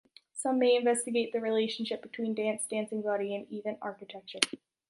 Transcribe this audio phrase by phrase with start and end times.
[0.33, 4.39] Some may investigate the relationship between dance, dancing body, and even architecture.